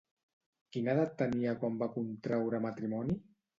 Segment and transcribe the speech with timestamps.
[0.75, 3.23] Quina edat tenia quan va contraure matrimoni?